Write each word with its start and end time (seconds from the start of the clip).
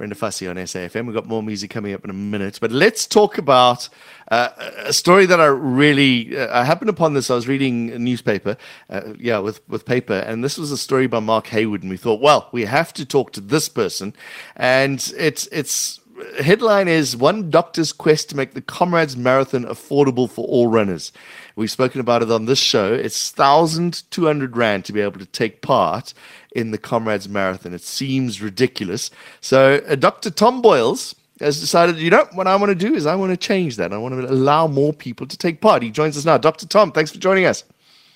Brenda 0.00 0.16
Fassie 0.16 0.48
on 0.48 0.56
SAFM. 0.56 1.04
We've 1.04 1.14
got 1.14 1.26
more 1.26 1.42
music 1.42 1.68
coming 1.68 1.92
up 1.92 2.04
in 2.04 2.08
a 2.08 2.14
minute, 2.14 2.56
but 2.58 2.72
let's 2.72 3.06
talk 3.06 3.36
about 3.36 3.90
uh, 4.30 4.48
a 4.78 4.94
story 4.94 5.26
that 5.26 5.38
I 5.38 5.44
really 5.44 6.38
uh, 6.38 6.58
I 6.58 6.64
happened 6.64 6.88
upon 6.88 7.12
this. 7.12 7.30
I 7.30 7.34
was 7.34 7.46
reading 7.46 7.90
a 7.90 7.98
newspaper, 7.98 8.56
uh, 8.88 9.12
yeah, 9.18 9.40
with 9.40 9.60
with 9.68 9.84
paper, 9.84 10.14
and 10.14 10.42
this 10.42 10.56
was 10.56 10.72
a 10.72 10.78
story 10.78 11.06
by 11.06 11.20
Mark 11.20 11.48
Heywood, 11.48 11.82
and 11.82 11.90
we 11.90 11.98
thought, 11.98 12.22
well, 12.22 12.48
we 12.50 12.64
have 12.64 12.94
to 12.94 13.04
talk 13.04 13.32
to 13.32 13.42
this 13.42 13.68
person, 13.68 14.14
and 14.56 15.12
it's 15.18 15.46
it's 15.48 16.00
headline 16.40 16.88
is 16.88 17.16
one 17.16 17.50
doctor's 17.50 17.92
quest 17.92 18.30
to 18.30 18.36
make 18.36 18.54
the 18.54 18.60
Comrades 18.60 19.16
Marathon 19.16 19.64
affordable 19.64 20.30
for 20.30 20.46
all 20.46 20.68
runners. 20.68 21.12
We've 21.56 21.70
spoken 21.70 22.00
about 22.00 22.22
it 22.22 22.30
on 22.30 22.46
this 22.46 22.58
show. 22.58 22.92
It's 22.92 23.30
thousand 23.30 24.02
two 24.10 24.26
hundred 24.26 24.56
rand 24.56 24.84
to 24.86 24.92
be 24.92 25.00
able 25.00 25.18
to 25.18 25.26
take 25.26 25.62
part 25.62 26.14
in 26.54 26.70
the 26.70 26.78
Comrades 26.78 27.28
Marathon. 27.28 27.74
It 27.74 27.82
seems 27.82 28.40
ridiculous. 28.40 29.10
So, 29.40 29.82
uh, 29.88 29.94
Dr. 29.94 30.30
Tom 30.30 30.62
Boyles 30.62 31.14
has 31.40 31.60
decided, 31.60 31.98
you 31.98 32.10
know, 32.10 32.26
what 32.34 32.46
I 32.46 32.56
want 32.56 32.70
to 32.70 32.74
do 32.74 32.94
is 32.94 33.06
I 33.06 33.14
want 33.14 33.30
to 33.30 33.36
change 33.36 33.76
that. 33.76 33.92
I 33.92 33.98
want 33.98 34.14
to 34.14 34.30
allow 34.30 34.66
more 34.66 34.92
people 34.92 35.26
to 35.26 35.36
take 35.36 35.60
part. 35.60 35.82
He 35.82 35.90
joins 35.90 36.16
us 36.16 36.24
now. 36.24 36.38
Dr. 36.38 36.66
Tom, 36.66 36.92
thanks 36.92 37.10
for 37.10 37.18
joining 37.18 37.46
us. 37.46 37.64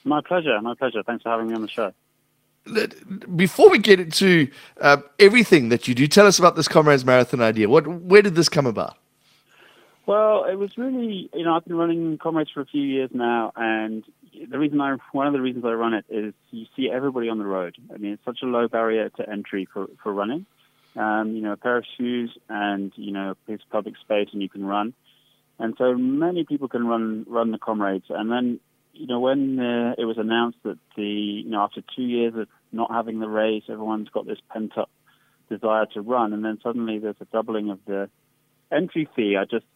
My 0.05 0.21
pleasure. 0.21 0.61
My 0.61 0.75
pleasure. 0.75 1.03
Thanks 1.03 1.23
for 1.23 1.31
having 1.31 1.49
me 1.49 1.55
on 1.55 1.63
the 1.63 1.69
show. 1.69 1.93
Before 3.37 3.69
we 3.71 3.79
get 3.79 4.01
into 4.01 4.49
uh, 4.81 4.99
everything 5.19 5.69
that 5.69 5.87
you 5.87 5.95
do, 5.95 6.07
tell 6.07 6.27
us 6.27 6.39
about 6.39 6.57
this 6.57 6.67
Comrades 6.67 7.05
Marathon 7.05 7.43
idea. 7.43 7.69
What, 7.69 7.87
where 7.87 8.23
did 8.23 8.35
this 8.35 8.49
come 8.49 8.67
about? 8.67 8.97
Well, 10.07 10.45
it 10.45 10.57
was 10.57 10.77
really, 10.77 11.31
you 11.35 11.45
know, 11.45 11.55
I've 11.55 11.65
been 11.65 11.77
running 11.77 12.19
Comrades 12.19 12.51
for 12.51 12.61
a 12.61 12.67
few 12.67 12.83
years 12.83 13.11
now, 13.13 13.53
and 13.57 14.05
the 14.51 14.59
reason 14.59 14.81
I, 14.81 14.97
one 15.13 15.27
of 15.27 15.33
the 15.33 15.41
reasons 15.41 15.65
I 15.65 15.73
run 15.73 15.95
it 15.95 16.05
is 16.09 16.35
you 16.51 16.67
see 16.77 16.91
everybody 16.91 17.29
on 17.29 17.39
the 17.39 17.47
road. 17.47 17.77
I 17.93 17.97
mean, 17.97 18.13
it's 18.13 18.25
such 18.25 18.41
a 18.43 18.47
low 18.47 18.69
barrier 18.69 19.09
to 19.11 19.29
entry 19.29 19.67
for, 19.73 19.87
for 20.03 20.13
running. 20.13 20.47
Um, 20.97 21.35
you 21.35 21.41
know, 21.41 21.53
a 21.53 21.57
pair 21.57 21.77
of 21.77 21.85
shoes 21.97 22.37
and, 22.49 22.93
you 22.97 23.13
know, 23.13 23.31
a 23.31 23.35
piece 23.51 23.61
of 23.65 23.71
public 23.71 23.95
space 23.99 24.29
and 24.33 24.41
you 24.41 24.49
can 24.49 24.65
run. 24.65 24.95
And 25.59 25.75
so 25.77 25.95
many 25.95 26.45
people 26.45 26.69
can 26.69 26.87
run, 26.87 27.27
run 27.29 27.51
the 27.51 27.59
Comrades. 27.59 28.07
And 28.11 28.31
then, 28.31 28.61
you 28.95 29.07
know, 29.07 29.21
when 29.21 29.59
uh, 29.59 29.95
it 29.99 30.05
was 30.05 30.19
announced 30.19 30.59
that 30.65 30.79
the, 30.97 31.03
you 31.03 31.51
know, 31.51 31.63
after 31.63 31.83
two 31.95 32.03
years 32.03 32.35
of 32.37 32.49
not 32.73 32.91
having 32.91 33.21
the 33.21 33.29
race, 33.29 33.65
everyone's 33.69 34.09
got 34.09 34.27
this 34.27 34.39
pent 34.53 34.77
up 34.79 34.91
desire 35.51 35.87
to 35.95 36.01
run. 36.01 36.33
And 36.33 36.45
then 36.45 36.59
suddenly 36.63 36.99
there's 36.99 37.17
a 37.21 37.27
doubling 37.27 37.71
of 37.71 37.79
the 37.87 38.09
entry 38.73 39.09
fee. 39.15 39.37
I 39.37 39.45
just 39.45 39.67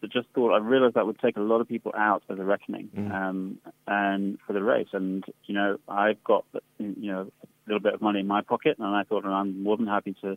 but 0.00 0.12
just 0.12 0.28
thought 0.34 0.52
I 0.52 0.58
realized 0.58 0.94
that 0.94 1.06
would 1.06 1.18
take 1.18 1.36
a 1.36 1.40
lot 1.40 1.60
of 1.60 1.68
people 1.68 1.92
out 1.96 2.22
as 2.28 2.36
the 2.36 2.44
reckoning 2.44 2.90
mm. 2.94 3.10
um, 3.12 3.58
and 3.86 4.38
for 4.46 4.52
the 4.52 4.62
race. 4.62 4.88
And 4.92 5.24
you 5.44 5.54
know, 5.54 5.78
I've 5.88 6.22
got 6.22 6.44
you 6.78 7.12
know 7.12 7.30
a 7.42 7.66
little 7.66 7.80
bit 7.80 7.94
of 7.94 8.02
money 8.02 8.20
in 8.20 8.26
my 8.26 8.42
pocket, 8.42 8.76
and 8.78 8.86
I 8.86 9.04
thought 9.04 9.24
well, 9.24 9.32
I'm 9.32 9.62
more 9.62 9.76
than 9.76 9.86
happy 9.86 10.14
to 10.22 10.36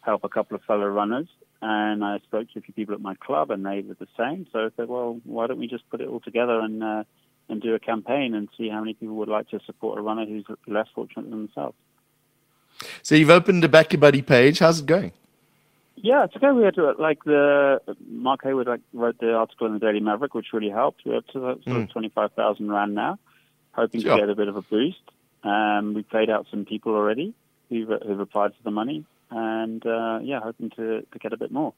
help 0.00 0.24
a 0.24 0.28
couple 0.28 0.56
of 0.56 0.62
fellow 0.62 0.86
runners. 0.86 1.28
And 1.60 2.04
I 2.04 2.18
spoke 2.24 2.50
to 2.52 2.58
a 2.58 2.62
few 2.62 2.74
people 2.74 2.94
at 2.94 3.00
my 3.00 3.14
club, 3.14 3.50
and 3.50 3.64
they 3.64 3.82
were 3.82 3.96
the 3.98 4.08
same. 4.18 4.46
So 4.52 4.60
I 4.60 4.68
said, 4.76 4.88
well, 4.88 5.20
why 5.24 5.46
don't 5.46 5.58
we 5.58 5.66
just 5.66 5.88
put 5.90 6.00
it 6.00 6.08
all 6.08 6.20
together 6.20 6.60
and 6.60 6.82
uh, 6.82 7.04
and 7.48 7.60
do 7.60 7.74
a 7.74 7.78
campaign 7.78 8.34
and 8.34 8.48
see 8.56 8.68
how 8.68 8.80
many 8.80 8.94
people 8.94 9.16
would 9.16 9.28
like 9.28 9.48
to 9.50 9.60
support 9.66 9.98
a 9.98 10.02
runner 10.02 10.26
who's 10.26 10.44
less 10.66 10.86
fortunate 10.94 11.30
than 11.30 11.46
themselves. 11.46 11.76
So 13.02 13.14
you've 13.14 13.30
opened 13.30 13.62
a 13.64 13.68
Back 13.68 13.92
Your 13.92 14.00
Buddy 14.00 14.22
page. 14.22 14.58
How's 14.58 14.80
it 14.80 14.86
going? 14.86 15.12
Yeah, 15.96 16.24
it's 16.24 16.34
okay. 16.36 16.50
We 16.50 16.64
had 16.64 16.74
to, 16.74 16.92
like 16.98 17.22
the 17.24 17.80
Mark 18.08 18.42
Heywood 18.42 18.66
like, 18.66 18.80
wrote 18.92 19.18
the 19.20 19.32
article 19.32 19.66
in 19.68 19.74
the 19.74 19.78
Daily 19.78 20.00
Maverick, 20.00 20.34
which 20.34 20.46
really 20.52 20.70
helped. 20.70 21.02
We're 21.06 21.18
up 21.18 21.26
to 21.28 21.32
sort 21.32 21.52
of 21.58 21.62
mm. 21.64 21.90
twenty 21.90 22.08
five 22.08 22.32
thousand 22.32 22.70
rand 22.70 22.94
now, 22.94 23.18
hoping 23.72 24.02
sure. 24.02 24.16
to 24.16 24.20
get 24.20 24.28
a 24.28 24.34
bit 24.34 24.48
of 24.48 24.56
a 24.56 24.62
boost. 24.62 24.98
Um, 25.44 25.94
we 25.94 26.02
paid 26.02 26.30
out 26.30 26.46
some 26.50 26.64
people 26.64 26.94
already 26.94 27.32
who've, 27.68 27.88
who've 27.88 28.20
applied 28.20 28.52
for 28.52 28.62
the 28.64 28.70
money, 28.70 29.04
and 29.30 29.86
uh, 29.86 30.18
yeah, 30.22 30.40
hoping 30.40 30.70
to, 30.70 31.02
to 31.02 31.18
get 31.20 31.32
a 31.32 31.36
bit 31.36 31.52
more. 31.52 31.74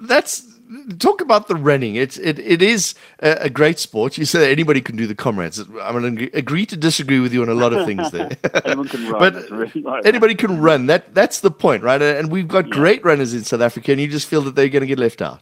That's 0.00 0.46
talk 0.98 1.20
about 1.20 1.48
the 1.48 1.56
running. 1.56 1.96
It's 1.96 2.16
it, 2.18 2.38
it 2.38 2.62
is 2.62 2.94
a, 3.20 3.32
a, 3.42 3.50
great 3.50 3.78
sport. 3.78 4.18
You 4.18 4.24
said 4.24 4.48
anybody 4.48 4.80
can 4.80 4.96
do 4.96 5.06
the 5.06 5.14
comrades. 5.14 5.58
I'm 5.58 6.00
going 6.00 6.16
to 6.16 6.30
agree 6.32 6.66
to 6.66 6.76
disagree 6.76 7.20
with 7.20 7.32
you 7.32 7.42
on 7.42 7.48
a 7.48 7.54
lot 7.54 7.72
of 7.72 7.86
things 7.86 8.10
there. 8.10 8.30
Anyone 8.64 8.88
can 8.88 9.08
run. 9.08 9.20
but 9.20 9.50
really 9.50 9.84
anybody 10.04 10.34
can 10.34 10.60
run. 10.60 10.86
That 10.86 11.14
that's 11.14 11.40
the 11.40 11.50
point, 11.50 11.82
right? 11.82 12.00
And 12.00 12.30
we've 12.30 12.48
got 12.48 12.66
yeah. 12.68 12.74
great 12.74 13.04
runners 13.04 13.34
in 13.34 13.44
South 13.44 13.60
Africa, 13.60 13.92
and 13.92 14.00
you 14.00 14.08
just 14.08 14.28
feel 14.28 14.42
that 14.42 14.54
they're 14.54 14.68
going 14.68 14.82
to 14.82 14.86
get 14.86 14.98
left 14.98 15.22
out. 15.22 15.40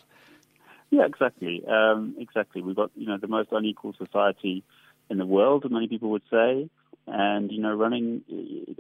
Yeah, 0.91 1.07
exactly. 1.07 1.65
Um, 1.67 2.15
exactly. 2.19 2.63
We've 2.63 2.77
got 2.77 2.91
you 2.97 3.07
know 3.07 3.17
the 3.17 3.29
most 3.29 3.49
unequal 3.53 3.95
society 3.95 4.65
in 5.11 5.19
the 5.19 5.27
world, 5.27 5.71
many 5.71 5.89
people 5.89 6.11
would 6.11 6.23
say 6.31 6.69
and 7.07 7.51
you 7.51 7.61
know 7.61 7.75
running 7.75 8.23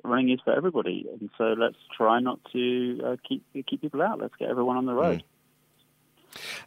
running 0.04 0.30
is 0.30 0.40
for 0.44 0.52
everybody 0.54 1.06
and 1.10 1.30
so 1.36 1.54
let's 1.58 1.76
try 1.96 2.20
not 2.20 2.38
to 2.52 3.00
uh, 3.04 3.16
keep 3.28 3.44
keep 3.66 3.80
people 3.80 4.02
out 4.02 4.20
let's 4.20 4.34
get 4.38 4.48
everyone 4.48 4.76
on 4.76 4.86
the 4.86 4.94
road 4.94 5.18
mm. 5.18 5.24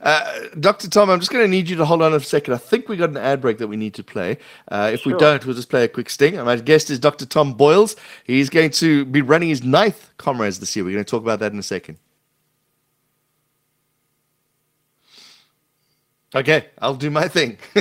Uh, 0.01 0.41
Dr. 0.59 0.88
Tom, 0.89 1.09
I'm 1.09 1.19
just 1.19 1.31
going 1.31 1.43
to 1.43 1.49
need 1.49 1.67
you 1.69 1.75
to 1.77 1.85
hold 1.85 2.01
on 2.01 2.13
a 2.13 2.19
second. 2.19 2.53
I 2.53 2.57
think 2.57 2.88
we 2.88 2.97
got 2.97 3.09
an 3.09 3.17
ad 3.17 3.41
break 3.41 3.57
that 3.57 3.67
we 3.67 3.77
need 3.77 3.95
to 3.95 4.03
play. 4.03 4.38
Uh, 4.67 4.91
if 4.93 5.01
sure. 5.01 5.13
we 5.13 5.19
don't, 5.19 5.43
we'll 5.45 5.55
just 5.55 5.69
play 5.69 5.83
a 5.83 5.88
quick 5.88 6.09
sting. 6.09 6.35
And 6.35 6.45
my 6.45 6.55
guest 6.57 6.89
is 6.89 6.99
Dr. 6.99 7.25
Tom 7.25 7.53
Boyles. 7.53 7.95
He's 8.25 8.49
going 8.49 8.69
to 8.72 9.05
be 9.05 9.22
running 9.22 9.49
his 9.49 9.63
ninth 9.63 10.11
comrades 10.17 10.59
this 10.59 10.75
year. 10.75 10.85
We're 10.85 10.91
going 10.91 11.05
to 11.05 11.09
talk 11.09 11.23
about 11.23 11.39
that 11.39 11.51
in 11.51 11.59
a 11.59 11.63
second. 11.63 11.97
Okay, 16.35 16.66
I'll 16.81 16.96
do 16.96 17.09
my 17.09 17.29
thing. 17.29 17.57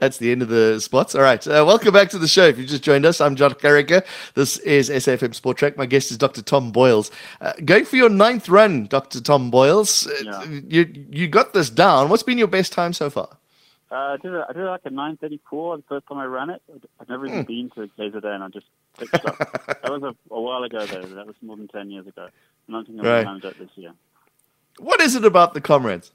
That's 0.00 0.16
the 0.16 0.32
end 0.32 0.40
of 0.40 0.48
the 0.48 0.80
spots. 0.80 1.14
All 1.14 1.20
right. 1.20 1.46
Uh, 1.46 1.64
welcome 1.66 1.92
back 1.92 2.08
to 2.10 2.18
the 2.18 2.26
show. 2.26 2.46
If 2.46 2.56
you 2.56 2.64
just 2.64 2.82
joined 2.82 3.04
us, 3.04 3.20
I'm 3.20 3.36
John 3.36 3.52
Carricker. 3.52 4.02
This 4.32 4.56
is 4.60 4.88
SAFM 4.88 5.34
Sport 5.34 5.58
Track. 5.58 5.76
My 5.76 5.84
guest 5.84 6.10
is 6.10 6.16
Dr. 6.16 6.40
Tom 6.40 6.72
Boyles. 6.72 7.10
Uh, 7.42 7.52
going 7.62 7.84
for 7.84 7.96
your 7.96 8.08
ninth 8.08 8.48
run, 8.48 8.86
Dr. 8.86 9.20
Tom 9.20 9.50
Boyles. 9.50 10.06
Uh, 10.06 10.14
yeah. 10.24 10.44
You 10.66 11.06
you 11.10 11.28
got 11.28 11.52
this 11.52 11.68
down. 11.68 12.08
What's 12.08 12.22
been 12.22 12.38
your 12.38 12.46
best 12.46 12.72
time 12.72 12.94
so 12.94 13.10
far? 13.10 13.28
Uh, 13.90 13.94
I 13.94 14.16
did 14.16 14.34
a, 14.34 14.46
I 14.48 14.52
did 14.54 14.64
like 14.64 14.80
a 14.86 14.90
9:34 14.90 15.76
the 15.76 15.82
first 15.86 16.06
time 16.06 16.16
I 16.16 16.24
ran 16.24 16.48
it. 16.48 16.62
I've 16.98 17.08
never 17.10 17.26
even 17.26 17.44
mm. 17.44 17.46
been 17.46 17.70
to 17.74 17.82
a 17.82 17.88
KZN. 17.88 18.40
I 18.40 18.48
just 18.48 18.66
picked 18.98 19.14
up. 19.26 19.36
that 19.66 19.90
was 19.90 20.02
a, 20.02 20.34
a, 20.34 20.40
while 20.40 20.62
ago 20.62 20.86
though. 20.86 21.02
That 21.02 21.26
was 21.26 21.36
more 21.42 21.58
than 21.58 21.68
10 21.68 21.90
years 21.90 22.06
ago. 22.06 22.28
I'm 22.66 22.72
not 22.72 22.86
thinking 22.86 23.06
I'm 23.06 23.24
right. 23.24 23.44
it 23.44 23.58
this 23.58 23.68
year. 23.74 23.92
What 24.78 25.02
is 25.02 25.14
it 25.16 25.26
about 25.26 25.52
the 25.52 25.60
comrades? 25.60 26.12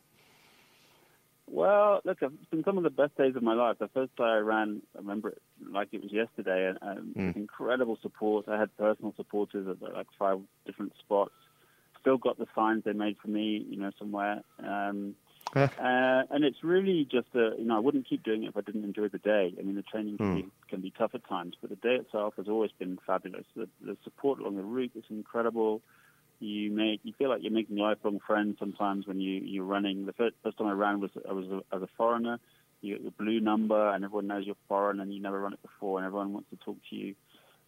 Well, 1.51 2.01
look, 2.05 2.19
it's 2.21 2.49
been 2.51 2.63
some 2.63 2.77
of 2.77 2.83
the 2.83 2.89
best 2.89 3.17
days 3.17 3.35
of 3.35 3.43
my 3.43 3.53
life. 3.53 3.77
The 3.79 3.87
first 3.89 4.15
day 4.15 4.23
I 4.23 4.37
ran, 4.37 4.81
I 4.95 4.99
remember 4.99 5.29
it 5.29 5.41
like 5.71 5.89
it 5.91 6.01
was 6.01 6.11
yesterday, 6.11 6.67
and, 6.69 6.77
and 6.81 7.15
mm. 7.15 7.35
incredible 7.35 7.97
support. 8.01 8.47
I 8.47 8.59
had 8.59 8.75
personal 8.77 9.13
supporters 9.17 9.67
at 9.67 9.81
like 9.93 10.07
five 10.17 10.39
different 10.65 10.93
spots. 10.99 11.33
Still 12.01 12.17
got 12.17 12.38
the 12.38 12.45
signs 12.55 12.83
they 12.85 12.93
made 12.93 13.17
for 13.21 13.29
me, 13.29 13.65
you 13.67 13.77
know, 13.77 13.91
somewhere. 13.97 14.41
Um, 14.63 15.15
uh, 15.55 15.67
and 15.79 16.45
it's 16.45 16.63
really 16.63 17.07
just 17.11 17.27
a, 17.33 17.53
you 17.57 17.65
know, 17.65 17.75
I 17.75 17.79
wouldn't 17.79 18.07
keep 18.07 18.23
doing 18.23 18.43
it 18.43 18.49
if 18.49 18.57
I 18.57 18.61
didn't 18.61 18.83
enjoy 18.83 19.07
the 19.07 19.17
day. 19.17 19.51
I 19.57 19.63
mean, 19.63 19.75
the 19.75 19.81
training 19.81 20.17
can, 20.17 20.27
mm. 20.27 20.35
be, 20.35 20.45
can 20.69 20.81
be 20.81 20.93
tough 20.95 21.11
at 21.15 21.27
times, 21.27 21.55
but 21.59 21.71
the 21.71 21.75
day 21.75 21.95
itself 21.95 22.35
has 22.38 22.47
always 22.47 22.71
been 22.77 22.99
fabulous. 23.05 23.45
The, 23.55 23.67
the 23.81 23.97
support 24.03 24.39
along 24.39 24.57
the 24.57 24.63
route 24.63 24.91
is 24.95 25.03
incredible 25.09 25.81
you 26.39 26.72
make 26.72 27.01
you 27.03 27.13
feel 27.17 27.29
like 27.29 27.41
you're 27.41 27.51
making 27.51 27.77
lifelong 27.77 28.19
friends 28.25 28.57
sometimes 28.59 29.07
when 29.07 29.19
you 29.19 29.41
you're 29.44 29.66
running. 29.66 30.05
The 30.05 30.13
first, 30.13 30.35
first 30.44 30.57
time 30.57 30.67
I 30.67 30.73
ran 30.73 31.00
was 31.00 31.11
I 31.27 31.33
was 31.33 31.45
a, 31.47 31.75
as 31.75 31.81
a 31.81 31.89
foreigner. 31.97 32.39
You 32.81 32.95
get 32.95 33.03
the 33.03 33.11
blue 33.11 33.41
number, 33.41 33.89
and 33.89 34.05
everyone 34.05 34.27
knows 34.27 34.45
you're 34.45 34.55
foreign, 34.69 35.01
and 35.01 35.13
you 35.13 35.22
never 35.22 35.39
run 35.39 35.53
it 35.53 35.61
before, 35.61 36.00
and 36.00 36.05
everyone 36.05 36.31
wants 36.31 36.50
to 36.51 36.55
talk 36.57 36.77
to 36.89 36.95
you. 36.95 37.16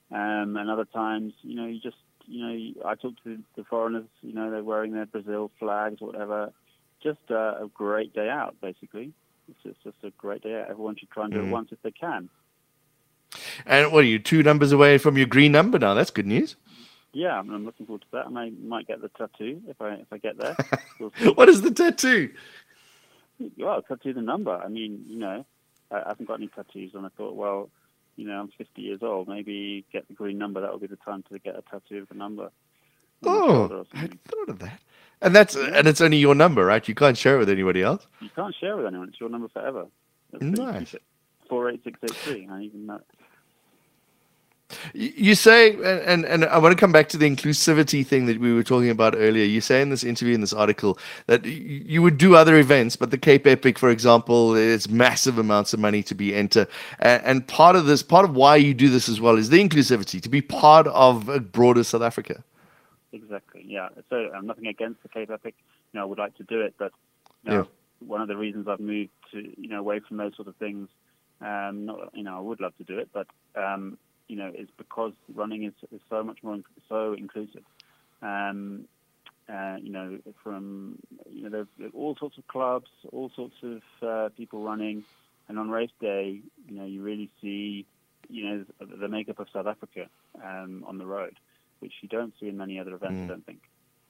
Um, 0.09 0.55
and 0.57 0.69
other 0.69 0.85
times, 0.85 1.33
you 1.41 1.55
know, 1.55 1.65
you 1.67 1.79
just 1.81 1.97
you 2.27 2.45
know, 2.45 2.89
I 2.89 2.95
talk 2.95 3.13
to 3.23 3.39
the 3.55 3.63
foreigners. 3.65 4.07
You 4.21 4.33
know, 4.33 4.49
they're 4.51 4.63
wearing 4.63 4.93
their 4.93 5.05
Brazil 5.05 5.51
flags 5.59 5.97
or 6.01 6.07
whatever. 6.07 6.53
Just 7.03 7.19
uh, 7.29 7.55
a 7.63 7.69
great 7.73 8.13
day 8.13 8.29
out, 8.29 8.55
basically. 8.61 9.11
It's 9.49 9.63
just, 9.63 9.77
it's 9.85 9.95
just 9.95 10.13
a 10.13 10.17
great 10.17 10.43
day 10.43 10.61
out. 10.61 10.69
Everyone 10.69 10.95
should 10.95 11.09
try 11.09 11.25
and 11.25 11.33
do 11.33 11.39
mm. 11.39 11.47
it 11.47 11.51
once 11.51 11.69
if 11.71 11.81
they 11.81 11.91
can. 11.91 12.29
And 13.65 13.91
what 13.91 14.03
are 14.03 14.07
you 14.07 14.19
two 14.19 14.43
numbers 14.43 14.71
away 14.71 14.97
from 14.97 15.17
your 15.17 15.25
green 15.25 15.51
number 15.51 15.79
now? 15.79 15.93
That's 15.93 16.11
good 16.11 16.27
news 16.27 16.55
yeah, 17.13 17.37
I'm, 17.37 17.49
I'm, 17.49 17.65
looking 17.65 17.85
forward 17.85 18.01
to 18.01 18.07
that. 18.13 18.27
I 18.27 18.29
may, 18.29 18.49
might 18.51 18.87
get 18.87 19.01
the 19.01 19.09
tattoo 19.09 19.61
if 19.67 19.81
I 19.81 19.93
if 19.95 20.07
I 20.11 20.17
get 20.17 20.37
there. 20.37 20.55
We'll 20.99 21.09
what 21.33 21.49
is 21.49 21.61
the 21.61 21.71
tattoo? 21.71 22.31
Well, 23.57 23.81
tattoo 23.81 24.13
the 24.13 24.21
number. 24.21 24.51
I 24.51 24.67
mean, 24.67 25.05
you 25.07 25.17
know, 25.17 25.45
I, 25.91 25.95
I 25.95 26.07
haven't 26.09 26.27
got 26.27 26.35
any 26.35 26.47
tattoos, 26.47 26.91
and 26.93 27.05
I 27.05 27.09
thought, 27.17 27.35
well, 27.35 27.69
you 28.15 28.27
know, 28.27 28.39
I'm 28.39 28.49
50 28.57 28.81
years 28.81 28.99
old. 29.01 29.27
Maybe 29.27 29.85
get 29.91 30.07
the 30.07 30.13
green 30.13 30.37
number. 30.37 30.61
That 30.61 30.71
will 30.71 30.79
be 30.79 30.87
the 30.87 30.97
time 30.97 31.23
to 31.31 31.39
get 31.39 31.55
a 31.55 31.63
tattoo 31.69 31.99
of 31.99 32.09
the 32.09 32.15
number. 32.15 32.51
Oh, 33.23 33.85
I 33.93 33.97
hadn't 33.97 34.23
thought 34.23 34.49
of 34.49 34.59
that. 34.59 34.79
And 35.21 35.35
that's 35.35 35.55
yeah. 35.55 35.71
and 35.75 35.87
it's 35.87 36.01
only 36.01 36.17
your 36.17 36.33
number, 36.33 36.65
right? 36.65 36.87
You 36.87 36.95
can't 36.95 37.17
share 37.17 37.35
it 37.35 37.39
with 37.39 37.49
anybody 37.49 37.83
else. 37.83 38.07
You 38.19 38.29
can't 38.35 38.55
share 38.55 38.75
with 38.75 38.87
anyone. 38.87 39.09
It's 39.09 39.19
your 39.19 39.29
number 39.29 39.47
forever. 39.49 39.85
That's 40.31 40.43
nice. 40.43 40.95
Four 41.47 41.69
eight 41.69 41.83
six 41.83 41.99
eight 42.03 42.15
three. 42.15 42.47
I 42.49 42.61
even 42.61 42.87
know. 42.87 43.01
You 44.93 45.35
say, 45.35 45.73
and, 46.05 46.25
and 46.25 46.45
I 46.45 46.57
want 46.57 46.71
to 46.71 46.79
come 46.79 46.91
back 46.91 47.09
to 47.09 47.17
the 47.17 47.29
inclusivity 47.29 48.05
thing 48.05 48.25
that 48.25 48.39
we 48.39 48.53
were 48.53 48.63
talking 48.63 48.89
about 48.89 49.15
earlier. 49.15 49.45
You 49.45 49.61
say 49.61 49.81
in 49.81 49.89
this 49.89 50.03
interview, 50.03 50.33
in 50.35 50.41
this 50.41 50.53
article, 50.53 50.97
that 51.27 51.45
you 51.45 52.01
would 52.01 52.17
do 52.17 52.35
other 52.35 52.57
events, 52.57 52.95
but 52.95 53.11
the 53.11 53.17
Cape 53.17 53.47
Epic, 53.47 53.77
for 53.79 53.89
example, 53.89 54.55
is 54.55 54.89
massive 54.89 55.37
amounts 55.37 55.73
of 55.73 55.79
money 55.79 56.03
to 56.03 56.15
be 56.15 56.35
entered. 56.35 56.67
And 56.99 57.47
part 57.47 57.75
of 57.75 57.85
this, 57.85 58.03
part 58.03 58.25
of 58.25 58.35
why 58.35 58.55
you 58.55 58.73
do 58.73 58.89
this 58.89 59.09
as 59.09 59.21
well, 59.21 59.37
is 59.37 59.49
the 59.49 59.61
inclusivity, 59.61 60.21
to 60.21 60.29
be 60.29 60.41
part 60.41 60.87
of 60.87 61.29
a 61.29 61.39
broader 61.39 61.83
South 61.83 62.01
Africa. 62.01 62.43
exactly. 63.11 63.63
Yeah. 63.67 63.89
So 64.09 64.29
I'm 64.35 64.45
nothing 64.45 64.67
against 64.67 65.01
the 65.03 65.09
Cape 65.09 65.29
Epic. 65.29 65.55
You 65.93 65.99
know, 65.99 66.03
I 66.03 66.05
would 66.05 66.19
like 66.19 66.35
to 66.37 66.43
do 66.43 66.61
it, 66.61 66.75
but 66.77 66.91
you 67.43 67.51
know, 67.51 67.57
yeah. 67.57 68.07
one 68.07 68.21
of 68.21 68.27
the 68.27 68.37
reasons 68.37 68.67
I've 68.67 68.79
moved 68.79 69.11
to 69.31 69.39
you 69.39 69.69
know 69.69 69.79
away 69.79 69.99
from 69.99 70.17
those 70.17 70.35
sort 70.35 70.47
of 70.47 70.55
things, 70.55 70.89
um, 71.41 71.85
not 71.85 72.11
you 72.13 72.23
know 72.23 72.37
I 72.37 72.39
would 72.39 72.59
love 72.59 72.75
to 72.77 72.83
do 72.83 72.99
it, 72.99 73.09
but 73.13 73.27
um, 73.55 73.97
you 74.31 74.37
know, 74.37 74.49
is 74.57 74.69
because 74.77 75.11
running 75.35 75.65
is, 75.65 75.73
is 75.91 75.99
so 76.09 76.23
much 76.23 76.41
more 76.41 76.57
so 76.87 77.11
inclusive. 77.11 77.65
Um, 78.21 78.85
uh, 79.51 79.75
you 79.81 79.91
know, 79.91 80.19
from 80.41 80.97
you 81.29 81.43
know, 81.43 81.49
there 81.49 81.87
are 81.87 81.91
all 81.93 82.15
sorts 82.15 82.37
of 82.37 82.47
clubs, 82.47 82.87
all 83.11 83.29
sorts 83.35 83.55
of 83.61 83.81
uh, 84.01 84.29
people 84.37 84.63
running, 84.63 85.03
and 85.49 85.59
on 85.59 85.69
race 85.69 85.91
day, 85.99 86.39
you 86.69 86.75
know, 86.75 86.85
you 86.85 87.01
really 87.01 87.29
see, 87.41 87.85
you 88.29 88.45
know, 88.45 88.65
the 88.79 89.09
makeup 89.09 89.39
of 89.39 89.47
South 89.51 89.67
Africa 89.67 90.07
um, 90.41 90.85
on 90.87 90.97
the 90.97 91.05
road, 91.05 91.35
which 91.79 91.91
you 92.01 92.07
don't 92.07 92.33
see 92.39 92.47
in 92.47 92.55
many 92.55 92.79
other 92.79 92.95
events. 92.95 93.17
Mm. 93.17 93.25
I 93.25 93.27
don't 93.27 93.45
think, 93.45 93.61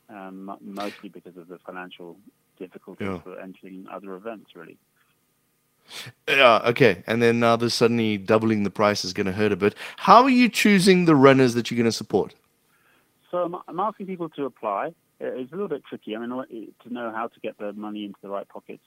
um, 0.07 0.57
mostly 0.61 1.09
because 1.09 1.35
of 1.35 1.47
the 1.47 1.57
financial 1.65 2.15
difficulties 2.59 3.07
yeah. 3.07 3.19
for 3.21 3.39
entering 3.39 3.87
other 3.91 4.13
events, 4.13 4.51
really. 4.55 4.77
Yeah, 6.27 6.61
okay. 6.65 7.03
And 7.07 7.21
then 7.21 7.39
now 7.39 7.55
there's 7.55 7.73
suddenly 7.73 8.17
doubling 8.17 8.63
the 8.63 8.69
price 8.69 9.03
is 9.03 9.13
going 9.13 9.27
to 9.27 9.33
hurt 9.33 9.51
a 9.51 9.55
bit. 9.55 9.75
How 9.97 10.23
are 10.23 10.29
you 10.29 10.49
choosing 10.49 11.05
the 11.05 11.15
runners 11.15 11.53
that 11.53 11.69
you're 11.69 11.77
going 11.77 11.85
to 11.85 11.91
support? 11.91 12.35
So 13.29 13.61
I'm, 13.67 13.79
asking 13.79 14.07
people 14.07 14.29
to 14.29 14.45
apply. 14.45 14.93
It's 15.19 15.51
a 15.51 15.55
little 15.55 15.69
bit 15.69 15.83
tricky. 15.87 16.15
I 16.15 16.19
mean, 16.19 16.29
to 16.29 16.93
know 16.93 17.11
how 17.15 17.27
to 17.27 17.39
get 17.39 17.57
the 17.57 17.71
money 17.73 18.05
into 18.05 18.17
the 18.21 18.29
right 18.29 18.47
pockets. 18.47 18.83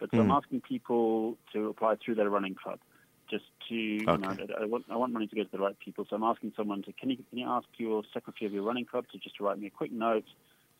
But 0.00 0.10
so 0.10 0.16
mm. 0.16 0.20
I'm 0.20 0.26
hmm. 0.26 0.32
asking 0.32 0.60
people 0.62 1.36
to 1.52 1.68
apply 1.68 1.96
through 1.96 2.16
their 2.16 2.28
running 2.28 2.56
club, 2.56 2.80
just 3.30 3.44
to. 3.68 4.00
Okay. 4.08 4.42
You 4.42 4.48
know, 4.48 4.54
I, 4.60 4.64
want 4.64 4.84
I 4.90 4.96
want 4.96 5.12
money 5.12 5.28
to 5.28 5.36
go 5.36 5.44
to 5.44 5.50
the 5.50 5.58
right 5.58 5.78
people. 5.78 6.06
So 6.08 6.16
I'm 6.16 6.24
asking 6.24 6.54
someone 6.56 6.82
to 6.82 6.92
can 6.92 7.10
you 7.10 7.18
can 7.28 7.38
you 7.38 7.48
ask 7.48 7.66
your 7.76 8.02
secretary 8.12 8.46
of 8.46 8.52
your 8.52 8.64
running 8.64 8.84
club 8.84 9.04
to 9.12 9.18
just 9.18 9.38
write 9.38 9.58
me 9.58 9.68
a 9.68 9.70
quick 9.70 9.92
note 9.92 10.24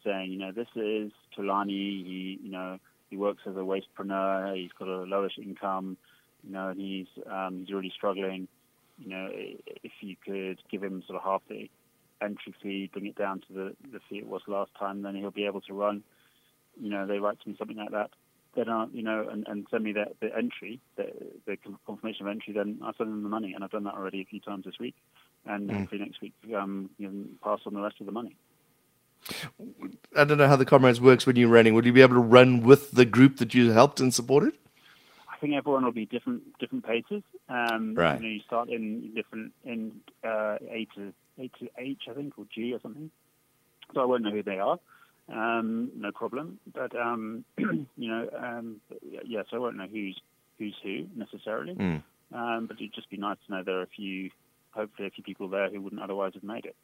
saying 0.05 0.33
you 0.33 0.39
know 0.39 0.51
this 0.51 0.67
is 0.75 1.13
Tulani. 1.37 1.69
He 1.69 2.41
you 2.43 2.51
know 2.51 2.81
he 3.13 3.19
works 3.19 3.43
as 3.47 3.55
a 3.57 3.59
wastepreneur. 3.59 4.57
He's 4.57 4.73
got 4.79 4.89
a 4.89 5.05
lowish 5.05 5.39
income, 5.39 5.99
you 6.43 6.51
know, 6.51 6.71
and 6.71 6.81
he's 6.81 7.07
um, 7.31 7.59
he's 7.61 7.75
really 7.75 7.93
struggling. 7.95 8.49
You 8.99 9.11
know, 9.11 9.29
if 9.31 9.93
you 10.01 10.17
could 10.25 10.59
give 10.71 10.83
him 10.83 11.03
sort 11.07 11.19
of 11.19 11.25
half 11.25 11.43
the 11.47 11.69
entry 12.23 12.55
fee, 12.63 12.89
bring 12.91 13.07
it 13.07 13.17
down 13.17 13.41
to 13.41 13.53
the, 13.53 13.77
the 13.93 14.01
fee 14.09 14.19
it 14.19 14.27
was 14.27 14.41
last 14.47 14.71
time, 14.79 15.03
then 15.03 15.15
he'll 15.15 15.31
be 15.31 15.45
able 15.45 15.61
to 15.63 15.75
run. 15.75 16.03
You 16.81 16.89
know, 16.89 17.07
they 17.07 17.19
write 17.19 17.39
to 17.43 17.49
me 17.51 17.55
something 17.59 17.77
like 17.77 17.91
that. 17.91 18.11
Then, 18.55 18.71
uh, 18.71 18.87
you 18.93 19.03
know, 19.03 19.29
and, 19.31 19.47
and 19.47 19.67
send 19.71 19.85
me 19.85 19.93
the, 19.93 20.07
the 20.21 20.35
entry, 20.35 20.81
the, 20.97 21.07
the 21.47 21.59
confirmation 21.87 22.27
of 22.27 22.31
entry. 22.31 22.55
Then 22.55 22.81
I 22.83 22.93
send 22.97 23.11
them 23.11 23.23
the 23.23 23.29
money, 23.29 23.53
and 23.53 23.63
I've 23.63 23.71
done 23.71 23.85
that 23.85 23.95
already 23.95 24.23
a 24.23 24.25
few 24.25 24.41
times 24.41 24.65
this 24.65 24.79
week. 24.81 24.95
And 25.45 25.69
mm. 25.69 25.81
hopefully 25.81 26.01
next 26.01 26.23
week, 26.23 26.35
um, 26.57 26.89
you 26.97 27.09
know, 27.09 27.25
pass 27.45 27.61
on 27.67 27.75
the 27.75 27.81
rest 27.83 27.97
of 28.01 28.07
the 28.07 28.13
money. 28.13 28.37
I 30.17 30.25
don't 30.25 30.39
know 30.39 30.49
how 30.49 30.57
the 30.57 30.65
comrades 30.65 31.01
works 31.01 31.27
when 31.27 31.37
you're 31.37 31.49
running. 31.49 31.75
Would 31.75 31.87
you 31.87 31.93
be 31.93 32.03
able 32.03 32.15
to 32.15 32.21
run 32.21 32.63
with 32.63 32.93
the 32.93 33.05
group 33.05 33.39
that 33.39 33.55
you 33.55 33.71
helped 33.71 34.01
and 34.01 34.13
supported? 34.13 34.55
I 35.31 35.37
think 35.39 35.55
everyone 35.55 35.85
will 35.85 35.93
be 35.93 36.07
different 36.07 36.59
different 36.59 36.85
paces. 36.85 37.23
Um, 37.49 37.95
right. 37.95 38.21
You, 38.21 38.27
know, 38.27 38.35
you 38.35 38.41
start 38.47 38.69
in 38.69 39.15
different 39.15 39.53
in 39.65 39.93
uh, 40.25 40.59
A 40.71 40.87
to 40.95 41.13
A 41.39 41.49
to 41.59 41.69
H, 41.79 42.03
I 42.11 42.15
think, 42.15 42.39
or 42.39 42.47
G 42.53 42.73
or 42.73 42.81
something. 42.81 43.11
So 43.95 44.01
I 44.01 44.05
won't 44.05 44.23
know 44.23 44.31
who 44.31 44.43
they 44.43 44.59
are. 44.59 44.79
Um, 45.29 45.91
no 45.97 46.13
problem. 46.13 46.59
But 46.73 46.95
um, 46.97 47.45
you 47.59 47.87
know, 47.97 48.29
um, 48.37 48.81
yes, 49.25 49.47
I 49.53 49.59
won't 49.59 49.77
know 49.77 49.87
who's 49.91 50.21
who's 50.59 50.75
who 50.83 51.07
necessarily. 51.17 51.75
Mm. 51.75 52.03
but 52.31 52.77
it'd 52.77 52.95
just 52.95 53.11
be 53.11 53.17
nice 53.17 53.39
to 53.47 53.53
know 53.53 53.63
there 53.65 53.79
are 53.79 53.83
a 53.83 53.87
few, 53.87 54.31
hopefully, 54.71 55.09
a 55.09 55.11
few 55.11 55.25
people 55.25 55.49
there 55.49 55.71
who 55.71 55.81
wouldn't 55.81 56.03
otherwise 56.03 56.35
have 56.35 56.45
made 56.45 56.67
it. 56.67 56.77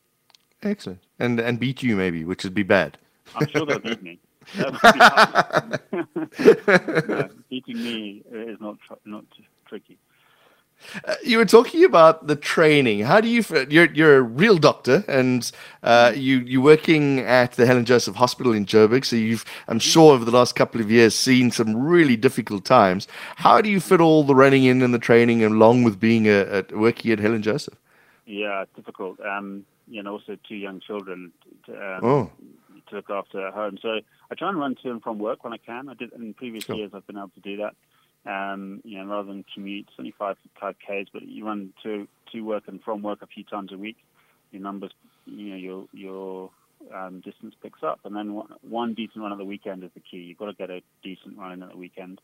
Excellent. 0.62 1.00
And 1.18 1.40
and 1.40 1.58
beat 1.58 1.82
you 1.82 1.96
maybe, 1.96 2.24
which 2.24 2.44
would 2.44 2.54
be 2.54 2.62
bad. 2.62 2.98
I'm 3.34 3.48
sure 3.48 3.66
they'll 3.66 3.78
beat 3.78 4.02
me. 4.02 4.18
no, 4.58 4.70
beating 7.50 7.76
me 7.76 8.22
is 8.32 8.58
not 8.60 8.78
not 9.04 9.24
tricky. 9.66 9.98
Uh, 11.04 11.14
you 11.24 11.38
were 11.38 11.44
talking 11.44 11.84
about 11.84 12.28
the 12.28 12.36
training. 12.36 13.00
How 13.00 13.20
do 13.20 13.28
you? 13.28 13.44
You're 13.68 13.92
you're 13.92 14.18
a 14.18 14.22
real 14.22 14.56
doctor, 14.56 15.04
and 15.08 15.50
uh, 15.82 16.12
you 16.14 16.38
you're 16.38 16.62
working 16.62 17.20
at 17.20 17.52
the 17.52 17.66
Helen 17.66 17.84
Joseph 17.84 18.16
Hospital 18.16 18.52
in 18.52 18.64
Joburg. 18.64 19.04
So 19.04 19.16
you've, 19.16 19.44
I'm 19.66 19.80
sure, 19.80 20.14
over 20.14 20.24
the 20.24 20.30
last 20.30 20.54
couple 20.54 20.80
of 20.80 20.90
years, 20.90 21.14
seen 21.14 21.50
some 21.50 21.76
really 21.76 22.16
difficult 22.16 22.64
times. 22.64 23.08
How 23.36 23.60
do 23.60 23.68
you 23.68 23.80
fit 23.80 24.00
all 24.00 24.22
the 24.22 24.34
running 24.34 24.64
in 24.64 24.82
and 24.82 24.94
the 24.94 24.98
training 24.98 25.44
along 25.44 25.82
with 25.82 25.98
being 25.98 26.26
a, 26.26 26.64
a 26.70 26.78
working 26.78 27.10
at 27.10 27.18
Helen 27.18 27.42
Joseph? 27.42 27.74
Yeah, 28.24 28.64
difficult. 28.76 29.18
Um, 29.20 29.64
you 29.88 30.02
know, 30.02 30.12
also 30.12 30.36
two 30.48 30.56
young 30.56 30.80
children 30.80 31.32
to, 31.66 31.72
um, 31.72 32.04
oh. 32.04 32.30
to 32.88 32.96
look 32.96 33.10
after 33.10 33.46
at 33.46 33.54
home. 33.54 33.78
So 33.80 34.00
I 34.30 34.34
try 34.34 34.48
and 34.48 34.58
run 34.58 34.76
to 34.82 34.90
and 34.90 35.02
from 35.02 35.18
work 35.18 35.44
when 35.44 35.52
I 35.52 35.58
can. 35.58 35.88
I 35.88 35.94
did 35.94 36.12
in 36.12 36.34
previous 36.34 36.64
sure. 36.64 36.76
years. 36.76 36.92
I've 36.94 37.06
been 37.06 37.18
able 37.18 37.30
to 37.30 37.40
do 37.40 37.56
that. 37.58 37.74
Um, 38.26 38.82
you 38.84 38.98
know, 38.98 39.06
rather 39.06 39.28
than 39.28 39.44
commute, 39.54 39.86
it's 39.88 39.96
only 39.98 40.14
five 40.18 40.36
five 40.60 40.74
k's, 40.84 41.06
but 41.12 41.22
you 41.22 41.46
run 41.46 41.72
to 41.82 42.06
to 42.32 42.40
work 42.42 42.64
and 42.66 42.82
from 42.82 43.02
work 43.02 43.22
a 43.22 43.26
few 43.26 43.44
times 43.44 43.72
a 43.72 43.78
week. 43.78 43.96
Your 44.50 44.62
numbers, 44.62 44.92
you 45.24 45.50
know, 45.50 45.56
your 45.56 45.86
your 45.92 46.50
um, 46.94 47.20
distance 47.20 47.54
picks 47.62 47.82
up, 47.82 48.00
and 48.04 48.14
then 48.14 48.34
one, 48.34 48.48
one 48.68 48.94
decent 48.94 49.22
run 49.22 49.32
at 49.32 49.38
the 49.38 49.44
weekend 49.44 49.84
is 49.84 49.90
the 49.94 50.00
key. 50.00 50.18
You've 50.18 50.38
got 50.38 50.46
to 50.46 50.52
get 50.52 50.70
a 50.70 50.82
decent 51.02 51.38
run 51.38 51.52
in 51.52 51.62
at 51.62 51.70
the 51.70 51.76
weekend. 51.76 52.20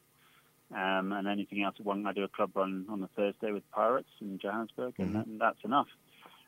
Um, 0.74 1.12
and 1.12 1.28
anything 1.28 1.62
else, 1.62 1.76
one 1.82 2.06
I 2.06 2.12
do 2.12 2.24
a 2.24 2.28
club 2.28 2.50
run 2.54 2.86
on 2.88 3.00
the 3.00 3.08
Thursday 3.08 3.52
with 3.52 3.70
Pirates 3.70 4.08
in 4.20 4.38
Johannesburg, 4.38 4.94
mm-hmm. 4.94 5.02
and, 5.02 5.14
that, 5.14 5.26
and 5.26 5.40
that's 5.40 5.64
enough. 5.64 5.86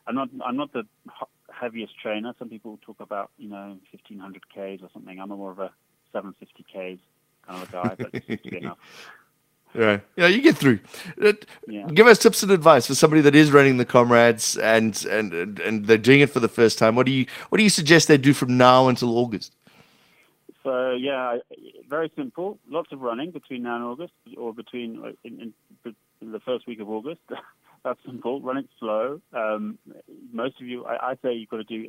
I'm 0.06 0.14
not 0.14 0.28
I'm 0.44 0.56
not 0.56 0.72
the 0.72 0.84
heaviest 1.52 1.98
trainer. 2.00 2.34
Some 2.38 2.48
people 2.48 2.78
talk 2.82 3.00
about 3.00 3.30
you 3.38 3.48
know 3.48 3.78
1500 3.92 4.48
k's 4.52 4.80
or 4.82 4.88
something. 4.92 5.18
I'm 5.18 5.28
more 5.28 5.50
of 5.50 5.58
a 5.58 5.70
750 6.12 6.64
k's 6.72 6.98
kind 7.46 7.62
of 7.62 7.68
a 7.68 7.72
guy, 7.72 7.94
but 7.98 8.10
it's 8.12 8.44
enough. 8.56 8.78
Right. 9.74 10.00
Yeah, 10.16 10.28
you 10.28 10.40
get 10.40 10.56
through. 10.56 10.78
Uh, 11.22 11.34
yeah. 11.66 11.86
Give 11.92 12.06
us 12.06 12.18
tips 12.18 12.42
and 12.42 12.50
advice 12.50 12.86
for 12.86 12.94
somebody 12.94 13.20
that 13.22 13.34
is 13.34 13.50
running 13.52 13.76
the 13.76 13.84
comrades 13.84 14.56
and, 14.56 15.04
and 15.04 15.58
and 15.60 15.86
they're 15.86 15.98
doing 15.98 16.20
it 16.20 16.30
for 16.30 16.40
the 16.40 16.48
first 16.48 16.78
time. 16.78 16.94
What 16.94 17.04
do 17.04 17.12
you 17.12 17.26
what 17.50 17.58
do 17.58 17.64
you 17.64 17.68
suggest 17.68 18.08
they 18.08 18.16
do 18.16 18.32
from 18.32 18.56
now 18.56 18.88
until 18.88 19.18
August? 19.18 19.54
So 20.62 20.92
yeah, 20.92 21.38
very 21.90 22.10
simple. 22.16 22.58
Lots 22.70 22.90
of 22.90 23.00
running 23.00 23.32
between 23.32 23.64
now 23.64 23.76
and 23.76 23.84
August, 23.84 24.14
or 24.38 24.54
between 24.54 25.14
in, 25.24 25.52
in, 25.84 25.94
in 26.22 26.32
the 26.32 26.40
first 26.40 26.66
week 26.66 26.80
of 26.80 26.88
August. 26.88 27.20
That's 27.86 28.00
simple. 28.04 28.40
Run 28.40 28.56
it 28.56 28.68
slow. 28.80 29.20
Um, 29.32 29.78
most 30.32 30.60
of 30.60 30.66
you, 30.66 30.84
I, 30.86 31.10
I 31.10 31.14
say 31.22 31.34
you've 31.34 31.48
got 31.48 31.58
to 31.58 31.62
do 31.62 31.88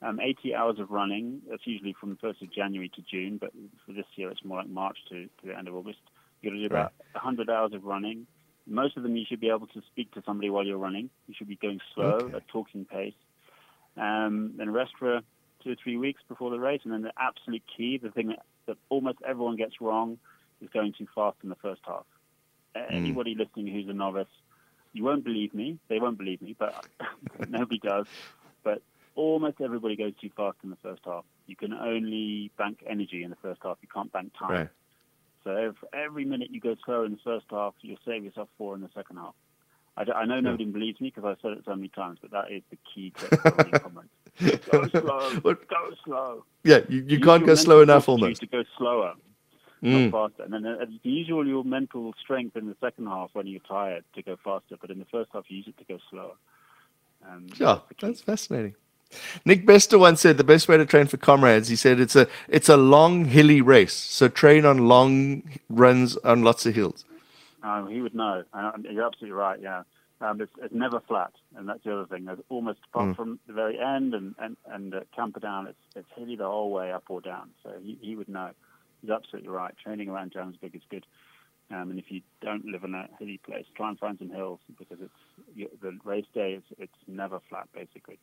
um, 0.00 0.18
80 0.18 0.54
hours 0.54 0.78
of 0.78 0.90
running. 0.90 1.42
That's 1.46 1.66
usually 1.66 1.94
from 2.00 2.08
the 2.08 2.26
1st 2.26 2.40
of 2.40 2.54
January 2.54 2.90
to 2.94 3.02
June, 3.02 3.36
but 3.36 3.50
for 3.84 3.92
this 3.92 4.06
year 4.16 4.30
it's 4.30 4.42
more 4.42 4.56
like 4.56 4.70
March 4.70 4.96
to, 5.10 5.24
to 5.24 5.46
the 5.46 5.54
end 5.54 5.68
of 5.68 5.74
August. 5.74 5.98
You've 6.40 6.52
got 6.52 6.56
to 6.56 6.60
do 6.60 6.74
about 6.74 6.92
right. 7.12 7.22
100 7.22 7.50
hours 7.50 7.74
of 7.74 7.84
running. 7.84 8.26
Most 8.66 8.96
of 8.96 9.02
them 9.02 9.14
you 9.14 9.26
should 9.28 9.40
be 9.40 9.50
able 9.50 9.66
to 9.66 9.82
speak 9.92 10.10
to 10.12 10.22
somebody 10.24 10.48
while 10.48 10.64
you're 10.64 10.78
running. 10.78 11.10
You 11.28 11.34
should 11.36 11.48
be 11.48 11.56
going 11.56 11.80
slow, 11.94 12.12
okay. 12.22 12.36
at 12.36 12.48
talking 12.48 12.86
pace. 12.86 13.12
Um, 13.98 14.54
then 14.56 14.70
rest 14.70 14.92
for 14.98 15.20
two 15.62 15.72
or 15.72 15.76
three 15.84 15.98
weeks 15.98 16.22
before 16.30 16.48
the 16.48 16.58
race. 16.58 16.80
And 16.84 16.94
then 16.94 17.02
the 17.02 17.12
absolute 17.18 17.62
key, 17.76 17.98
the 18.02 18.10
thing 18.10 18.28
that, 18.28 18.40
that 18.64 18.78
almost 18.88 19.18
everyone 19.28 19.56
gets 19.56 19.82
wrong, 19.82 20.16
is 20.62 20.70
going 20.72 20.94
too 20.96 21.08
fast 21.14 21.36
in 21.42 21.50
the 21.50 21.56
first 21.56 21.82
half. 21.86 22.06
Mm. 22.74 22.94
Anybody 22.94 23.34
listening 23.38 23.66
who's 23.66 23.86
a 23.86 23.92
novice, 23.92 24.28
you 24.92 25.04
won't 25.04 25.24
believe 25.24 25.54
me. 25.54 25.78
They 25.88 25.98
won't 25.98 26.18
believe 26.18 26.42
me, 26.42 26.56
but 26.58 26.86
nobody 27.48 27.78
does. 27.78 28.06
But 28.62 28.82
almost 29.14 29.60
everybody 29.60 29.96
goes 29.96 30.12
too 30.20 30.30
fast 30.36 30.58
in 30.64 30.70
the 30.70 30.76
first 30.76 31.02
half. 31.04 31.24
You 31.46 31.56
can 31.56 31.72
only 31.72 32.50
bank 32.58 32.82
energy 32.88 33.22
in 33.22 33.30
the 33.30 33.36
first 33.36 33.60
half. 33.62 33.78
You 33.82 33.88
can't 33.92 34.12
bank 34.12 34.32
time. 34.38 34.50
Right. 34.50 34.68
So 35.44 35.50
every, 35.52 35.88
every 35.92 36.24
minute 36.24 36.48
you 36.50 36.60
go 36.60 36.76
slower 36.84 37.06
in 37.06 37.12
the 37.12 37.18
first 37.24 37.46
half, 37.50 37.74
you'll 37.80 37.98
save 38.06 38.24
yourself 38.24 38.48
four 38.58 38.74
in 38.74 38.82
the 38.82 38.90
second 38.94 39.16
half. 39.16 39.34
I, 39.96 40.02
I 40.12 40.24
know 40.24 40.40
nobody 40.40 40.64
yeah. 40.64 40.70
believes 40.70 41.00
me 41.00 41.12
because 41.14 41.24
I've 41.24 41.40
said 41.42 41.52
it 41.52 41.64
so 41.64 41.74
many 41.74 41.88
times, 41.88 42.18
but 42.20 42.30
that 42.30 42.52
is 42.52 42.62
the 42.70 42.78
key 42.94 43.10
to 43.10 43.36
comrades. 43.80 44.10
Go 44.70 44.86
slow. 44.88 45.40
go 45.40 45.56
slow. 46.04 46.44
Yeah, 46.64 46.78
you, 46.88 47.04
you 47.06 47.20
can't 47.20 47.44
go 47.44 47.54
slow 47.54 47.82
enough 47.82 48.08
almost. 48.08 48.40
You 48.40 48.46
need 48.46 48.52
to 48.52 48.56
go 48.58 48.64
slower 48.78 49.14
mm. 49.82 50.10
faster. 50.10 50.42
And 50.42 50.52
then 50.52 50.66
uh, 50.66 50.86
you 51.02 51.12
use 51.12 51.30
all 51.30 51.46
your 51.46 51.64
mental 51.64 52.14
strength 52.20 52.56
in 52.56 52.66
the 52.66 52.76
second 52.80 53.06
half 53.06 53.30
when 53.32 53.46
you're 53.46 53.60
tired 53.60 54.04
to 54.14 54.22
go 54.22 54.36
faster, 54.42 54.76
but 54.80 54.90
in 54.90 54.98
the 54.98 55.06
first 55.06 55.30
half 55.32 55.44
you 55.48 55.58
use 55.58 55.68
it 55.68 55.78
to 55.78 55.84
go 55.84 55.98
slower. 56.10 56.34
Um, 57.28 57.48
yeah, 57.56 57.80
that's, 58.00 58.22
fascinating. 58.22 58.74
Nick 59.44 59.66
Bester 59.66 59.98
once 59.98 60.20
said 60.20 60.38
the 60.38 60.44
best 60.44 60.68
way 60.68 60.76
to 60.76 60.86
train 60.86 61.06
for 61.06 61.16
comrades. 61.16 61.68
He 61.68 61.76
said 61.76 62.00
it's 62.00 62.16
a 62.16 62.28
it's 62.48 62.68
a 62.68 62.76
long 62.76 63.26
hilly 63.26 63.60
race, 63.60 63.92
so 63.92 64.28
train 64.28 64.64
on 64.64 64.88
long 64.88 65.42
runs 65.68 66.16
on 66.18 66.42
lots 66.42 66.64
of 66.64 66.74
hills. 66.74 67.04
Oh, 67.62 67.86
he 67.86 68.00
would 68.00 68.14
know. 68.14 68.44
And 68.54 68.84
you're 68.84 69.04
absolutely 69.04 69.32
right. 69.32 69.60
Yeah, 69.60 69.82
um, 70.20 70.40
it's, 70.40 70.52
it's, 70.62 70.72
never 70.72 71.00
flat, 71.00 71.32
and 71.56 71.68
that's 71.68 71.82
the 71.84 71.92
other 71.92 72.06
thing. 72.06 72.24
There's 72.24 72.38
almost 72.48 72.78
apart 72.92 73.10
mm. 73.10 73.16
from 73.16 73.38
the 73.46 73.52
very 73.52 73.78
end 73.78 74.14
and 74.14 74.34
and 74.38 74.56
and 74.66 74.94
uh, 74.94 75.00
Camperdown, 75.14 75.66
it's 75.66 75.78
it's 75.96 76.08
hilly 76.16 76.36
the 76.36 76.46
whole 76.46 76.70
way 76.70 76.92
up 76.92 77.04
or 77.08 77.20
down. 77.20 77.50
So 77.62 77.72
he, 77.82 77.98
he 78.00 78.16
would 78.16 78.28
know 78.28 78.50
he's 79.00 79.10
absolutely 79.10 79.50
right. 79.50 79.74
Training 79.82 80.08
around 80.08 80.32
Johannesburg 80.32 80.74
is 80.74 80.82
good. 80.90 81.06
Um, 81.70 81.90
and 81.90 81.98
if 81.98 82.06
you 82.10 82.20
don't 82.40 82.64
live 82.64 82.82
in 82.82 82.94
a 82.94 83.08
hilly 83.18 83.38
place, 83.38 83.64
try 83.76 83.88
and 83.88 83.98
find 83.98 84.18
some 84.18 84.30
hills 84.30 84.58
because 84.78 84.98
it's 85.00 85.80
the 85.80 85.98
race 86.04 86.26
day. 86.34 86.54
It's, 86.54 86.66
it's 86.78 87.08
never 87.08 87.40
flat, 87.48 87.68
basically. 87.72 88.18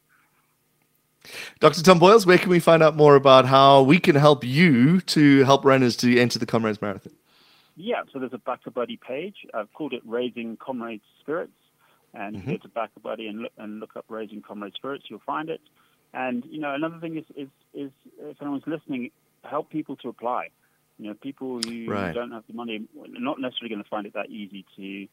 Dr. 1.60 1.81
Tom 1.81 2.00
Boyles, 2.00 2.25
where 2.25 2.38
can 2.38 2.50
we 2.50 2.60
find 2.60 2.84
out 2.84 2.96
more 2.96 3.15
about 3.15 3.46
how 3.46 3.81
we 3.81 4.00
can 4.00 4.15
help 4.15 4.43
you 4.43 5.01
to 5.01 5.43
help 5.46 5.65
runners 5.65 5.96
to 5.98 6.19
enter 6.19 6.39
the 6.39 6.46
Comrades 6.46 6.81
Marathon? 6.81 7.13
Yeah, 7.75 8.03
so 8.12 8.19
there's 8.19 8.34
a 8.34 8.38
BackaBuddy 8.38 9.00
page. 9.00 9.46
I've 9.53 9.72
called 9.74 9.93
it 9.93 10.01
Raising 10.05 10.57
Comrades 10.57 11.03
Spirits. 11.22 11.51
And 12.13 12.38
mm-hmm. 12.38 12.51
go 12.51 12.57
to 12.57 12.69
BackaBuddy 12.69 13.29
and 13.29 13.39
look, 13.39 13.51
and 13.57 13.79
look 13.79 13.96
up 13.96 14.05
Raising 14.10 14.41
Comrades 14.41 14.75
Spirits. 14.75 15.05
You'll 15.10 15.22
find 15.25 15.50
it. 15.50 15.62
And, 16.13 16.43
you 16.50 16.60
know, 16.60 16.74
another 16.74 17.00
thing 17.00 17.17
is, 17.17 17.25
is, 17.36 17.50
is 17.74 17.91
if 18.19 18.41
anyone's 18.41 18.63
listening, 18.65 19.12
help 19.43 19.69
people 19.69 19.96
to 19.98 20.10
apply. 20.10 20.50
You 21.00 21.10
know, 21.10 21.13
people 21.13 21.60
who 21.62 21.86
right. 21.88 22.13
don't 22.13 22.32
have 22.32 22.44
the 22.48 22.54
money 22.54 22.88
are 23.00 23.08
not 23.08 23.39
necessarily 23.39 23.70
going 23.70 23.84
to 23.84 23.89
find 23.89 24.08
it 24.08 24.13
that 24.13 24.30
easy 24.30 24.66
to, 24.75 24.82
you 24.82 25.10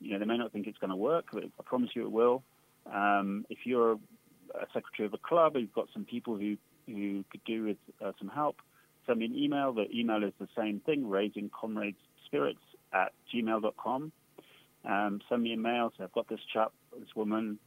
know, 0.00 0.18
they 0.18 0.24
may 0.24 0.36
not 0.36 0.52
think 0.52 0.66
it's 0.66 0.78
going 0.78 0.90
to 0.90 0.96
work, 0.96 1.26
but 1.32 1.44
I 1.44 1.62
promise 1.64 1.90
you 1.94 2.02
it 2.02 2.12
will. 2.12 2.42
Um, 2.92 3.46
if 3.48 3.58
you're 3.64 3.92
a 4.54 4.66
secretary 4.74 5.06
of 5.06 5.14
a 5.14 5.18
club, 5.18 5.54
and 5.54 5.62
you've 5.62 5.72
got 5.72 5.88
some 5.92 6.04
people 6.04 6.36
who, 6.36 6.56
who 6.86 7.24
could 7.30 7.44
do 7.44 7.64
with 7.64 7.76
uh, 8.04 8.12
some 8.18 8.28
help, 8.28 8.56
send 9.06 9.20
me 9.20 9.26
an 9.26 9.36
email. 9.36 9.72
The 9.72 9.90
email 9.94 10.22
is 10.22 10.32
the 10.38 10.48
same 10.56 10.80
thing, 10.80 11.08
raising 11.08 11.50
comrades 11.58 11.98
spirits 12.26 12.60
at 12.92 13.12
gmail.com. 13.34 14.12
Um, 14.84 15.20
send 15.28 15.42
me 15.42 15.52
a 15.52 15.56
mail. 15.56 15.92
Say, 15.96 16.04
I've 16.04 16.12
got 16.12 16.28
this 16.28 16.40
chap, 16.52 16.72
this 16.98 17.14
woman 17.14 17.58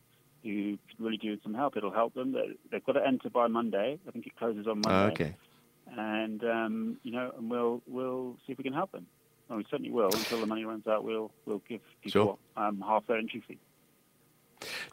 who 0.44 0.78
could 0.90 1.04
really 1.04 1.18
do 1.18 1.32
with 1.32 1.44
some 1.44 1.54
help. 1.54 1.78
It'll 1.78 1.92
help 1.92 2.14
them. 2.14 2.36
They've 2.72 2.84
got 2.84 2.94
to 2.94 3.06
enter 3.06 3.30
by 3.30 3.48
Monday. 3.48 4.00
I 4.08 4.12
think 4.12 4.28
it 4.28 4.36
closes 4.38 4.68
on 4.68 4.82
Monday. 4.86 4.92
Oh, 4.92 5.26
okay. 5.26 5.36
And 5.98 6.44
um, 6.44 6.98
you 7.04 7.12
know, 7.12 7.32
and 7.38 7.50
we'll 7.50 7.82
we'll 7.88 8.36
see 8.46 8.54
if 8.54 8.58
we 8.58 8.64
can 8.64 8.74
help 8.74 8.92
them. 8.92 9.06
Well, 9.48 9.58
we 9.58 9.66
certainly 9.70 9.92
will. 9.92 10.08
Until 10.08 10.40
the 10.40 10.48
money 10.48 10.66
runs 10.66 10.88
out, 10.88 11.04
we'll 11.04 11.32
we'll 11.46 11.62
give 11.70 11.82
people 12.02 12.40
sure. 12.58 12.64
um, 12.64 12.84
half 12.86 13.06
their 13.08 13.18
entry 13.18 13.44
fee. 13.48 13.60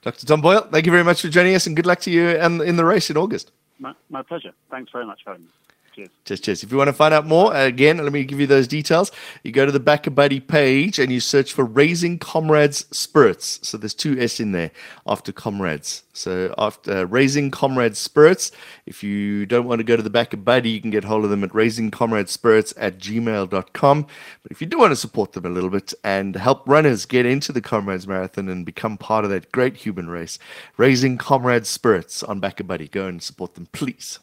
Dr. 0.03 0.27
Tom 0.27 0.41
Boyle, 0.41 0.69
thank 0.71 0.85
you 0.87 0.93
very 0.93 1.05
much 1.05 1.23
for 1.23 1.29
joining 1.29 1.55
us, 1.55 1.67
and 1.67 1.75
good 1.77 1.87
luck 1.87 2.01
to 2.01 2.11
you 2.11 2.29
and 2.29 2.61
in 2.61 2.77
the 2.77 2.85
race 2.85 3.09
in 3.09 3.17
August. 3.17 3.53
My, 3.79 3.95
my 4.11 4.23
pleasure. 4.23 4.53
Thanks 4.71 4.93
very 4.93 5.07
much 5.07 5.23
for 5.25 5.31
having 5.31 5.47
me. 5.47 5.51
Cheers. 5.95 6.09
Cheers, 6.25 6.41
cheers. 6.41 6.63
If 6.63 6.73
you 6.73 6.79
want 6.79 6.89
to 6.89 6.95
find 6.95 7.13
out 7.13 7.27
more, 7.27 7.55
again, 7.55 7.99
let 7.99 8.15
me 8.15 8.25
give 8.25 8.41
you 8.41 8.47
those 8.47 8.67
details. 8.67 9.13
You 9.43 9.53
go 9.53 9.67
to 9.67 9.73
the 9.73 9.79
BackaBuddy 9.79 10.47
page 10.47 10.99
and 10.99 11.13
you 11.13 11.21
search 11.21 11.53
for 11.53 11.67
Raising 11.67 12.19
Comrades 12.19 12.87
Spirits. 12.97 13.61
So 13.63 13.77
there's 13.77 13.93
two 13.93 14.19
S 14.19 14.41
in 14.41 14.53
there 14.53 14.71
after 15.07 15.33
Comrades. 15.33 16.05
So 16.15 16.55
after 16.57 16.99
uh, 16.99 17.03
Raising 17.05 17.51
Comrades 17.51 17.99
Spirits, 17.99 18.53
if 18.87 19.03
you 19.03 19.45
don't 19.45 19.67
want 19.67 19.81
to 19.81 19.85
go 19.85 19.95
to 19.95 20.03
the 20.03 20.09
BackaBuddy, 20.09 20.73
you 20.73 20.81
can 20.81 20.91
get 20.91 21.05
hold 21.05 21.25
of 21.25 21.31
them 21.31 21.45
at 21.45 21.51
raisingcomradespirits 21.51 22.73
at 22.79 22.99
gmail.com. 22.99 24.03
But 24.43 24.53
if 24.53 24.63
you 24.63 24.67
do 24.67 24.79
want 24.79 24.93
to 24.93 24.97
support 24.97 25.33
them 25.33 25.45
a 25.45 25.51
little 25.51 25.71
bit 25.71 25.93
and 26.03 26.37
help 26.37 26.67
runners 26.67 27.05
get 27.05 27.27
into 27.27 27.53
the 27.53 27.61
Comrades 27.61 28.09
Marathon 28.09 28.49
and 28.49 28.65
become 28.65 28.97
part 28.97 29.25
of 29.25 29.31
that 29.31 29.53
great 29.53 29.77
human 29.77 30.09
race, 30.09 30.39
Raising 30.79 31.19
Comrades 31.19 31.69
Spirits 31.69 32.23
on 32.23 32.41
BackaBuddy. 32.41 32.91
go 32.91 33.07
and 33.07 33.23
support 33.23 33.57
them, 33.57 33.67
please. 33.73 34.19